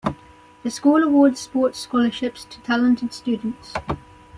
[0.63, 3.75] The school awards sports scholarships to talented students.